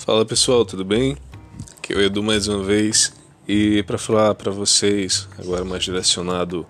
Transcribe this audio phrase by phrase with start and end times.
[0.00, 1.14] Fala pessoal, tudo bem?
[1.76, 3.12] Aqui é o Edu mais uma vez
[3.46, 6.66] e para falar para vocês, agora mais direcionado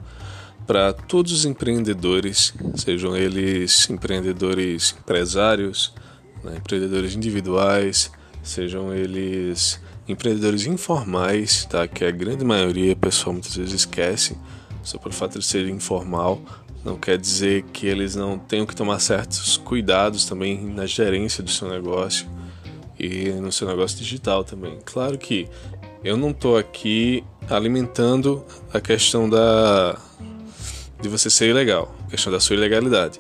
[0.67, 5.95] para todos os empreendedores, sejam eles empreendedores empresários,
[6.43, 8.11] né, empreendedores individuais,
[8.43, 11.87] sejam eles empreendedores informais, tá?
[11.87, 14.37] que a grande maioria, pessoal muitas vezes esquece,
[14.83, 16.43] só por fato de ser informal,
[16.85, 21.51] não quer dizer que eles não tenham que tomar certos cuidados também na gerência do
[21.51, 22.27] seu negócio
[23.01, 24.79] e no seu negócio digital também.
[24.85, 25.49] Claro que
[26.05, 29.99] eu não estou aqui alimentando a questão da
[31.01, 33.19] de você ser ilegal, a questão da sua ilegalidade,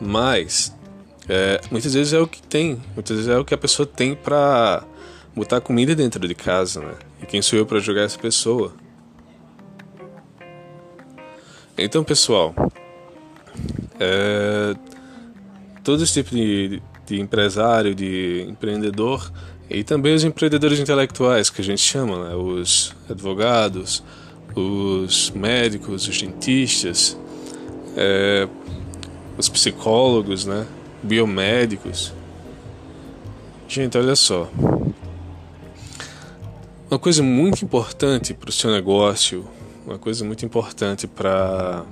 [0.00, 0.74] mas
[1.28, 4.14] é, muitas vezes é o que tem, muitas vezes é o que a pessoa tem
[4.14, 4.82] para
[5.36, 6.94] botar comida dentro de casa, né?
[7.22, 8.72] E quem sou eu para julgar essa pessoa?
[11.76, 12.54] Então, pessoal,
[14.00, 14.74] é,
[15.84, 19.32] todo esse tipo de, de empresário, de empreendedor
[19.70, 22.34] e também os empreendedores intelectuais que a gente chama, né?
[22.34, 24.02] os advogados,
[24.54, 27.18] os médicos, os dentistas,
[27.96, 28.48] é,
[29.36, 30.66] os psicólogos, né?
[31.02, 32.12] biomédicos.
[33.66, 34.50] Gente, olha só.
[36.90, 39.46] Uma coisa muito importante para o seu negócio,
[39.86, 41.84] uma coisa muito importante para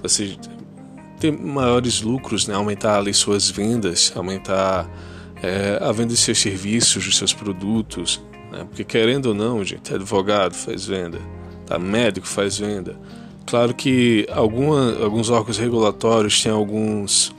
[0.00, 0.36] você
[1.20, 2.54] ter maiores lucros, né?
[2.54, 4.90] aumentar ali suas vendas, aumentar
[5.42, 8.20] é, a venda de seus serviços, dos seus produtos.
[8.50, 8.64] Né?
[8.64, 11.18] Porque querendo ou não, gente, advogado faz venda,
[11.66, 11.78] tá?
[11.78, 12.98] médico faz venda.
[13.46, 17.34] Claro que alguma, alguns órgãos regulatórios têm alguns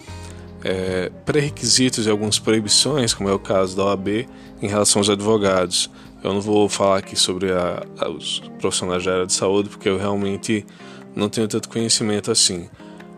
[0.63, 4.27] é, pré-requisitos e algumas proibições, como é o caso da OAB,
[4.61, 5.89] em relação aos advogados.
[6.23, 9.89] Eu não vou falar aqui sobre a, a, os profissionais da área de saúde, porque
[9.89, 10.65] eu realmente
[11.15, 12.69] não tenho tanto conhecimento assim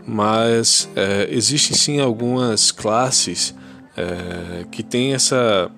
[0.06, 3.56] mas é, existem sim algumas classes
[3.96, 5.72] é, que têm essa,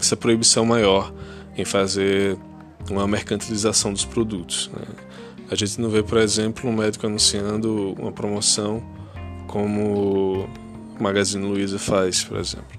[0.00, 1.12] essa proibição maior
[1.56, 2.38] em fazer
[2.90, 4.70] uma mercantilização dos produtos.
[4.72, 4.86] Né?
[5.50, 8.82] A gente não vê, por exemplo, um médico anunciando uma promoção
[9.46, 10.46] como
[10.98, 12.78] o Magazine Luiza faz, por exemplo.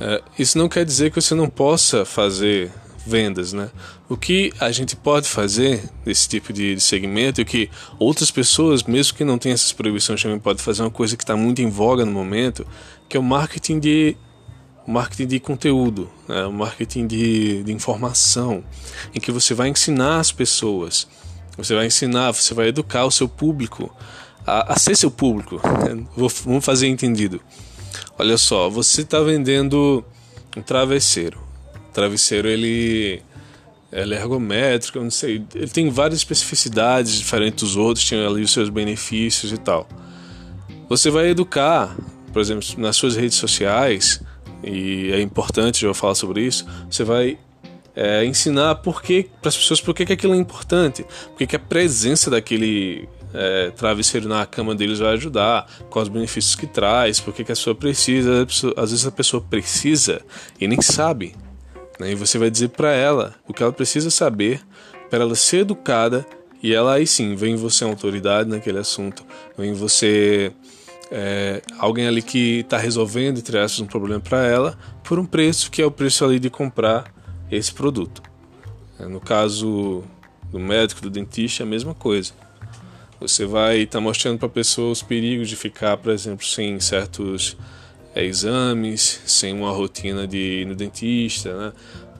[0.00, 2.70] É, isso não quer dizer que você não possa fazer
[3.06, 3.70] vendas, né?
[4.08, 9.16] O que a gente pode fazer nesse tipo de segmento e que outras pessoas, mesmo
[9.16, 12.04] que não tenham essas proibições, também podem fazer uma coisa que está muito em voga
[12.04, 12.66] no momento,
[13.08, 14.16] que é o marketing de
[14.86, 16.44] marketing de conteúdo, né?
[16.44, 18.64] o marketing de, de informação,
[19.14, 21.06] em que você vai ensinar as pessoas,
[21.56, 23.94] você vai ensinar, você vai educar o seu público
[24.44, 25.60] a, a ser seu público.
[26.16, 27.40] Vou, vamos fazer entendido.
[28.18, 30.04] Olha só, você está vendendo
[30.56, 31.51] um travesseiro
[31.92, 33.22] travesseiro ele,
[33.92, 38.42] ele é ergométrico, eu não sei, ele tem várias especificidades diferentes dos outros, tem ali
[38.42, 39.88] os seus benefícios e tal.
[40.88, 41.96] Você vai educar,
[42.32, 44.20] por exemplo, nas suas redes sociais,
[44.62, 47.38] e é importante eu falar sobre isso, você vai
[47.94, 51.04] é, ensinar que, para as pessoas por que, que aquilo é importante,
[51.36, 56.54] por que a presença daquele é, travesseiro na cama deles vai ajudar, quais os benefícios
[56.54, 60.20] que traz, por que, que a pessoa precisa, às vezes a pessoa precisa
[60.60, 61.34] e nem sabe.
[62.02, 62.12] Né?
[62.12, 64.60] E você vai dizer para ela o que ela precisa saber
[65.08, 66.26] para ela ser educada
[66.62, 69.24] e ela aí sim vem você autoridade naquele assunto,
[69.56, 70.52] vem você
[71.10, 75.70] é, alguém ali que está resolvendo entre aspas um problema para ela por um preço
[75.70, 77.12] que é o preço ali de comprar
[77.50, 78.22] esse produto.
[78.98, 80.02] É, no caso
[80.50, 82.32] do médico, do dentista, é a mesma coisa.
[83.20, 86.78] Você vai estar tá mostrando para a pessoa os perigos de ficar, por exemplo, sem
[86.80, 87.56] certos
[88.14, 91.72] é, exames, sem uma rotina de ir no dentista, né?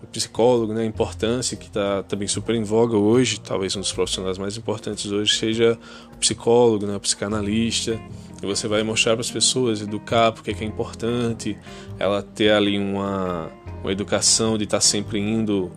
[0.02, 0.82] o psicólogo, né?
[0.82, 5.10] a importância que está também super em voga hoje, talvez um dos profissionais mais importantes
[5.10, 5.78] hoje seja
[6.12, 6.96] o psicólogo, né?
[6.96, 8.00] o psicanalista,
[8.42, 11.56] e você vai mostrar para as pessoas, educar porque é importante,
[11.98, 13.50] ela ter ali uma,
[13.82, 15.70] uma educação de estar tá sempre indo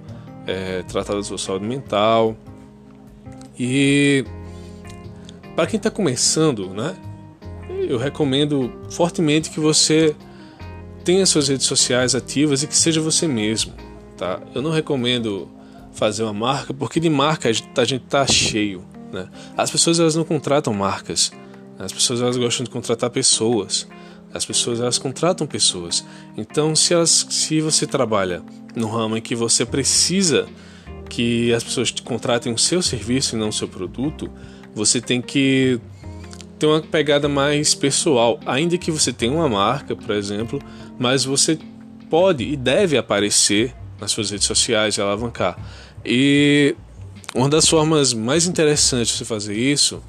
[0.47, 2.35] é, tratar da sua saúde mental.
[3.57, 4.25] E
[5.55, 6.95] para quem está começando, né?
[7.89, 10.15] Eu recomendo fortemente que você
[11.03, 13.73] tenha suas redes sociais ativas e que seja você mesmo,
[14.17, 14.41] tá?
[14.53, 15.47] Eu não recomendo
[15.93, 19.29] fazer uma marca porque de marca a gente tá cheio, né?
[19.55, 21.31] As pessoas elas não contratam marcas,
[21.77, 23.87] as pessoas elas gostam de contratar pessoas,
[24.33, 26.03] as pessoas elas contratam pessoas.
[26.35, 28.41] Então se elas, se você trabalha
[28.75, 30.47] no ramo em que você precisa
[31.09, 34.29] que as pessoas te contratem o seu serviço e não o seu produto,
[34.73, 35.79] você tem que
[36.57, 40.59] tem uma pegada mais pessoal, ainda que você tenha uma marca, por exemplo,
[40.97, 41.57] mas você
[42.09, 45.57] pode e deve aparecer nas suas redes sociais e alavancar.
[46.05, 46.75] E
[47.33, 50.01] uma das formas mais interessantes de você fazer isso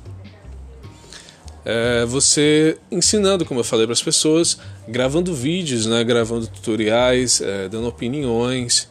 [1.65, 4.57] é você ensinando, como eu falei para as pessoas,
[4.87, 8.89] gravando vídeos, né, gravando tutoriais, é, dando opiniões.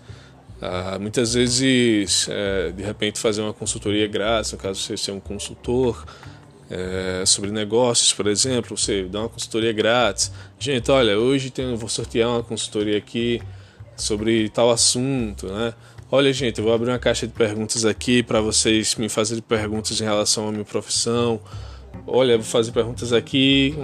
[0.61, 5.21] Ah, muitas vezes, é, de repente, fazer uma consultoria grátis, no caso você ser um
[5.21, 6.05] consultor
[6.69, 10.31] é, sobre negócios, por exemplo, você dá uma consultoria grátis.
[10.59, 13.41] Gente, olha, hoje tem, vou sortear uma consultoria aqui
[13.95, 15.73] sobre tal assunto, né?
[16.11, 19.99] Olha, gente, eu vou abrir uma caixa de perguntas aqui para vocês me fazerem perguntas
[19.99, 21.39] em relação à minha profissão.
[22.05, 23.75] Olha, vou fazer perguntas aqui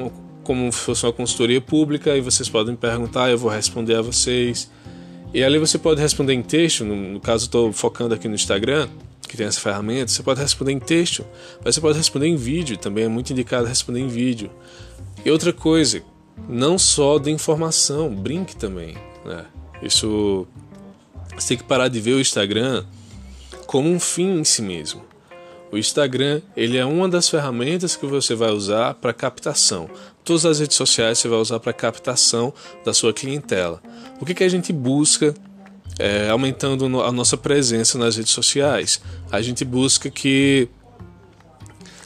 [0.44, 4.70] como se fosse uma consultoria pública e vocês podem perguntar, eu vou responder a vocês.
[5.34, 8.90] E ali você pode responder em texto, no, no caso estou focando aqui no Instagram,
[9.28, 11.26] que tem essa ferramenta, você pode responder em texto,
[11.64, 14.52] mas você pode responder em vídeo, também é muito indicado responder em vídeo.
[15.24, 16.04] E outra coisa,
[16.50, 18.96] não só de informação, brinque também.
[19.24, 19.46] Né?
[19.82, 20.48] Isso
[21.36, 22.86] você tem que parar de ver o Instagram
[23.66, 25.04] como um fim em si mesmo.
[25.72, 29.90] O Instagram ele é uma das ferramentas que você vai usar para captação.
[30.24, 32.54] Todas as redes sociais você vai usar para captação
[32.84, 33.82] da sua clientela.
[34.20, 35.34] O que, que a gente busca
[36.02, 39.02] é, aumentando a nossa presença nas redes sociais?
[39.32, 40.68] A gente busca que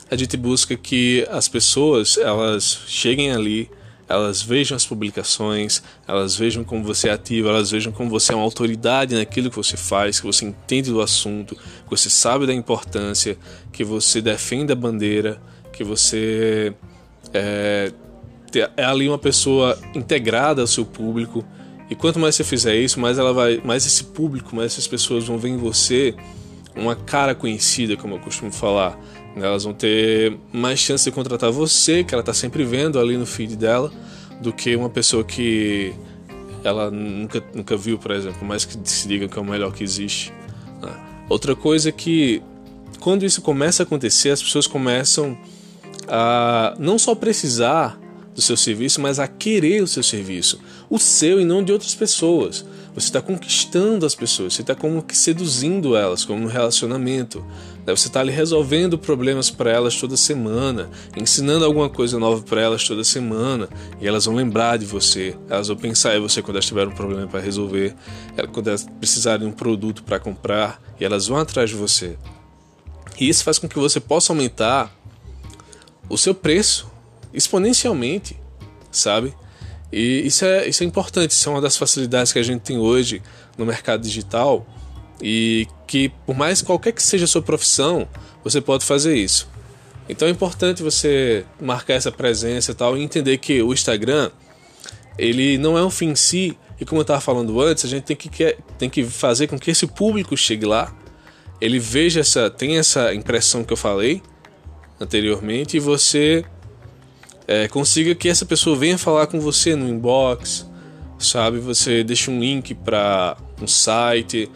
[0.10, 3.70] a gente busca que as pessoas elas cheguem ali
[4.08, 8.36] elas vejam as publicações, elas vejam como você é ativo, elas vejam como você é
[8.36, 12.54] uma autoridade naquilo que você faz, que você entende do assunto, que você sabe da
[12.54, 13.36] importância,
[13.72, 15.42] que você defende a bandeira,
[15.74, 16.72] que você
[17.34, 17.92] é,
[18.78, 21.44] é ali uma pessoa integrada ao seu público.
[21.90, 25.26] E quanto mais você fizer isso, mais ela vai, mais esse público, mais essas pessoas
[25.26, 26.16] vão ver em você
[26.76, 29.00] uma cara conhecida, como eu costumo falar.
[29.36, 33.26] Elas vão ter mais chance de contratar você, que ela está sempre vendo ali no
[33.26, 33.92] feed dela,
[34.42, 35.94] do que uma pessoa que
[36.64, 39.84] ela nunca, nunca viu, por exemplo, mais que se diga que é o melhor que
[39.84, 40.34] existe.
[40.82, 40.92] Né?
[41.30, 42.42] Outra coisa é que
[43.00, 45.38] quando isso começa a acontecer, as pessoas começam
[46.08, 48.00] a não só precisar
[48.36, 50.60] do seu serviço, mas a querer o seu serviço,
[50.90, 52.66] o seu e não de outras pessoas.
[52.94, 57.44] Você está conquistando as pessoas, você está como que seduzindo elas, como no relacionamento.
[57.86, 57.96] Né?
[57.96, 62.86] Você está ali resolvendo problemas para elas toda semana, ensinando alguma coisa nova para elas
[62.86, 63.68] toda semana,
[64.00, 66.96] e elas vão lembrar de você, elas vão pensar em você quando elas tiverem um
[66.96, 67.96] problema para resolver,
[68.54, 72.18] quando elas precisarem de um produto para comprar, e elas vão atrás de você.
[73.20, 74.94] E isso faz com que você possa aumentar
[76.10, 76.95] o seu preço
[77.36, 78.38] exponencialmente,
[78.92, 79.34] sabe?
[79.92, 82.78] E isso é, isso é importante, isso é uma das facilidades que a gente tem
[82.78, 83.22] hoje
[83.58, 84.66] no mercado digital
[85.22, 88.08] e que, por mais qualquer que seja a sua profissão,
[88.44, 89.48] você pode fazer isso.
[90.08, 94.32] Então é importante você marcar essa presença e tal e entender que o Instagram
[95.18, 98.04] ele não é um fim em si e como eu estava falando antes, a gente
[98.04, 100.94] tem que, tem que fazer com que esse público chegue lá,
[101.62, 104.22] ele veja essa, tem essa impressão que eu falei
[105.00, 106.44] anteriormente e você
[107.48, 110.70] é, consiga que essa pessoa venha falar com você no inbox,
[111.20, 111.60] sabe?
[111.60, 114.50] Você deixa um link para um site,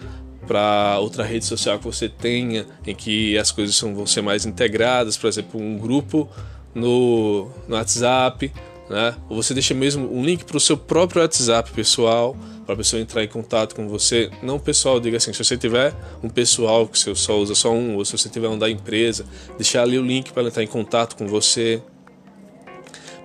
[0.47, 5.15] para outra rede social que você tenha, em que as coisas vão ser mais integradas,
[5.15, 6.27] por exemplo, um grupo
[6.74, 8.51] no, no WhatsApp,
[8.89, 9.15] né?
[9.30, 13.00] Ou você deixa mesmo um link para o seu próprio WhatsApp pessoal, para a pessoa
[13.00, 14.31] entrar em contato com você.
[14.41, 15.94] Não pessoal, diga assim, se você tiver
[16.24, 19.25] um pessoal que você só usa só um, ou se você tiver um da empresa,
[19.56, 21.81] deixar ali o link para entrar em contato com você.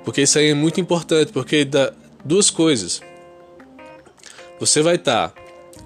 [0.05, 1.93] Porque isso aí é muito importante, porque dá
[2.25, 3.03] duas coisas.
[4.61, 5.43] Você vai estar tá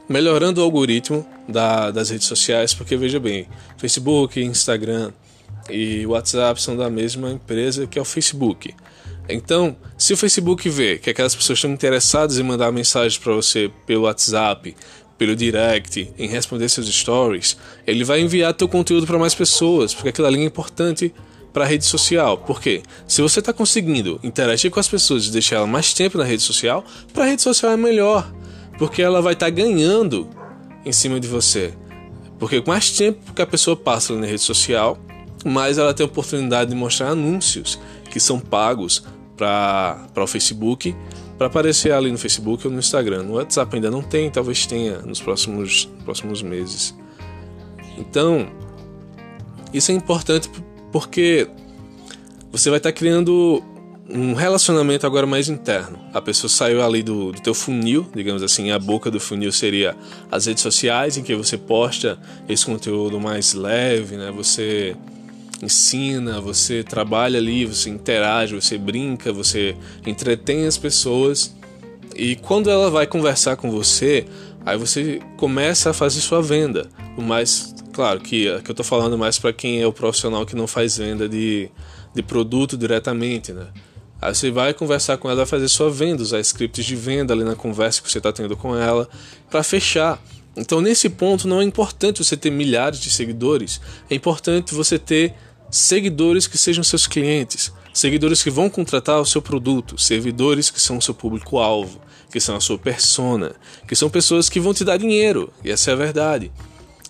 [0.08, 5.12] melhorando o algoritmo da, das redes sociais, porque veja bem, Facebook, Instagram
[5.70, 8.74] e WhatsApp são da mesma empresa que é o Facebook.
[9.28, 13.70] Então, se o Facebook vê que aquelas pessoas estão interessadas em mandar mensagens para você
[13.86, 14.74] pelo WhatsApp,
[15.18, 17.56] pelo direct, em responder seus stories,
[17.86, 21.12] ele vai enviar teu conteúdo para mais pessoas, porque aquilo ali é importante
[21.58, 22.38] para a rede social.
[22.38, 22.84] Por quê?
[23.04, 26.40] Se você está conseguindo interagir com as pessoas e deixar ela mais tempo na rede
[26.40, 28.32] social, para a rede social é melhor,
[28.78, 30.30] porque ela vai estar tá ganhando
[30.86, 31.74] em cima de você.
[32.38, 34.96] Porque com mais tempo que a pessoa passa na rede social,
[35.44, 37.76] mais ela tem a oportunidade de mostrar anúncios
[38.08, 39.02] que são pagos
[39.36, 40.94] para o Facebook,
[41.36, 43.24] para aparecer ali no Facebook ou no Instagram.
[43.24, 46.94] No WhatsApp ainda não tem, talvez tenha nos próximos, próximos meses.
[47.96, 48.48] Então,
[49.74, 50.48] isso é importante
[50.92, 51.48] porque
[52.50, 53.62] você vai estar tá criando
[54.08, 55.98] um relacionamento agora mais interno.
[56.14, 59.94] A pessoa saiu ali do, do teu funil, digamos assim, a boca do funil seria
[60.30, 62.18] as redes sociais em que você posta
[62.48, 64.32] esse conteúdo mais leve, né?
[64.34, 64.96] Você
[65.62, 69.76] ensina, você trabalha ali, você interage, você brinca, você
[70.06, 71.54] entretém as pessoas.
[72.16, 74.24] E quando ela vai conversar com você,
[74.64, 76.88] aí você começa a fazer sua venda.
[77.14, 80.54] Por mais Claro que, que eu estou falando mais para quem é o profissional que
[80.54, 81.68] não faz venda de,
[82.14, 83.66] de produto diretamente, né?
[84.22, 87.42] Aí você vai conversar com ela, vai fazer sua venda, usar scripts de venda ali
[87.42, 89.08] na conversa que você está tendo com ela
[89.50, 90.22] para fechar.
[90.56, 95.34] Então, nesse ponto, não é importante você ter milhares de seguidores, é importante você ter
[95.68, 100.98] seguidores que sejam seus clientes, seguidores que vão contratar o seu produto, servidores que são
[100.98, 102.00] o seu público-alvo,
[102.30, 103.56] que são a sua persona,
[103.88, 106.52] que são pessoas que vão te dar dinheiro, e essa é a verdade.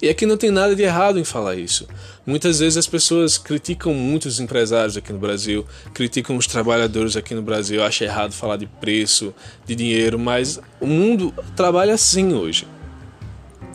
[0.01, 1.89] E aqui não tem nada de errado em falar isso.
[2.25, 7.35] Muitas vezes as pessoas criticam muito os empresários aqui no Brasil, criticam os trabalhadores aqui
[7.35, 9.35] no Brasil, acham errado falar de preço,
[9.67, 12.65] de dinheiro, mas o mundo trabalha assim hoje.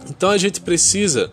[0.09, 1.29] Então a gente precisa.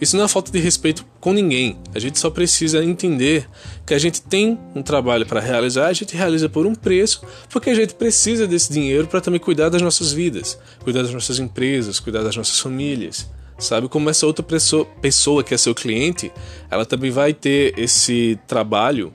[0.00, 1.76] Isso não é falta de respeito com ninguém.
[1.92, 3.48] A gente só precisa entender
[3.84, 7.70] que a gente tem um trabalho para realizar, a gente realiza por um preço, porque
[7.70, 11.98] a gente precisa desse dinheiro para também cuidar das nossas vidas, cuidar das nossas empresas,
[11.98, 13.26] cuidar das nossas famílias.
[13.58, 16.30] Sabe como essa outra pessoa, pessoa que é seu cliente,
[16.70, 19.10] ela também vai ter esse trabalho.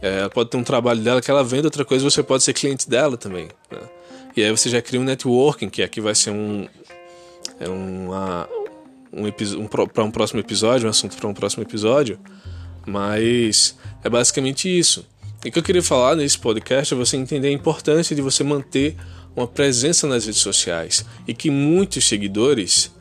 [0.00, 2.52] É, ela pode ter um trabalho dela que ela vende outra coisa, você pode ser
[2.52, 3.48] cliente dela também.
[3.70, 3.78] Né?
[4.36, 6.68] E aí você já cria um networking, que aqui vai ser um,
[7.58, 8.48] é uma,
[9.12, 12.18] um, um para um próximo episódio, um assunto para um próximo episódio,
[12.86, 15.06] mas é basicamente isso.
[15.44, 18.42] E o que eu queria falar nesse podcast é você entender a importância de você
[18.42, 18.96] manter
[19.36, 22.93] uma presença nas redes sociais e que muitos seguidores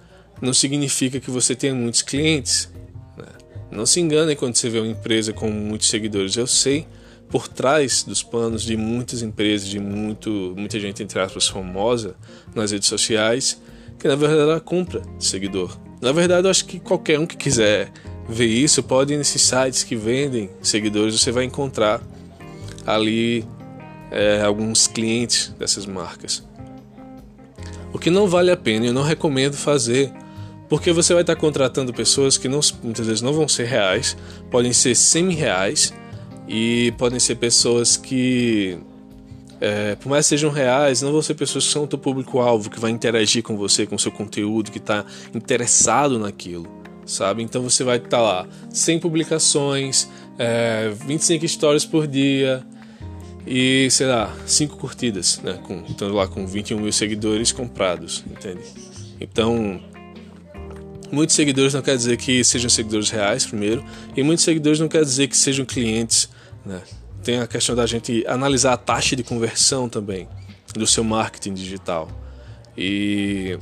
[0.44, 2.70] não significa que você tenha muitos clientes.
[3.18, 3.26] Né?
[3.72, 6.36] Não se engane quando você vê uma empresa com muitos seguidores.
[6.36, 6.86] Eu sei
[7.30, 12.16] por trás dos panos de muitas empresas, de muito, muita gente entre aspas famosa
[12.54, 13.60] nas redes sociais,
[13.98, 15.78] que na verdade ela compra seguidor.
[16.02, 17.90] Na verdade, eu acho que qualquer um que quiser
[18.28, 22.02] ver isso pode ir nesses sites que vendem seguidores, você vai encontrar
[22.86, 23.46] ali
[24.12, 26.44] é, alguns clientes dessas marcas.
[27.94, 30.12] O que não vale a pena, eu não recomendo fazer,
[30.74, 34.18] porque você vai estar contratando pessoas que não, muitas vezes não vão ser reais,
[34.50, 35.94] podem ser semi-reais
[36.48, 38.80] e podem ser pessoas que
[39.62, 42.72] é, por mais que sejam reais, não vão ser pessoas que são o teu público-alvo,
[42.72, 46.66] que vai interagir com você, com o seu conteúdo, que está interessado naquilo,
[47.06, 47.44] sabe?
[47.44, 52.66] Então você vai estar lá, 100 publicações, é, 25 stories por dia
[53.46, 55.60] e, sei lá, 5 curtidas, né?
[55.62, 58.64] Com, estando lá com 21 mil seguidores comprados, entende?
[59.22, 59.80] Então,
[61.14, 63.86] muitos seguidores não quer dizer que sejam seguidores reais, primeiro,
[64.18, 66.28] e muitos seguidores não quer dizer que sejam clientes,
[66.66, 66.82] né?
[67.24, 70.28] tem a questão da gente analisar a taxa de conversão também
[70.74, 72.10] do seu marketing digital.
[72.76, 73.58] E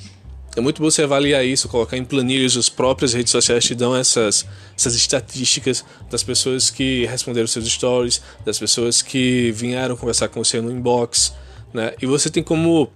[0.55, 3.95] é muito bom você avaliar isso, colocar em planilhas as próprias redes sociais te dão
[3.95, 10.43] essas, essas estatísticas das pessoas que responderam seus stories, das pessoas que vieram conversar com
[10.43, 11.33] você no inbox,
[11.73, 11.93] né?
[12.01, 12.89] E você tem como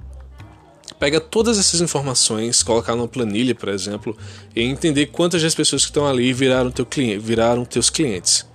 [0.99, 4.17] pega todas essas informações, colocar numa planilha, por exemplo,
[4.55, 8.45] e entender quantas das pessoas que estão ali viraram teu cliente, viraram teus clientes.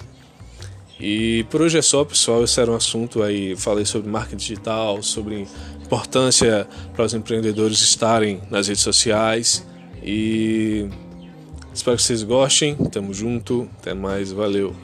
[1.01, 2.45] E por hoje é só, pessoal.
[2.45, 3.57] Esse era um assunto aí.
[3.57, 5.49] Falei sobre marketing digital, sobre
[5.83, 9.67] importância para os empreendedores estarem nas redes sociais.
[10.03, 10.89] E
[11.73, 12.75] espero que vocês gostem.
[12.75, 13.67] Tamo junto.
[13.79, 14.31] Até mais.
[14.31, 14.77] Valeu.